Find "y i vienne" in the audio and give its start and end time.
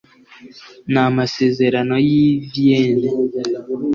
2.07-3.09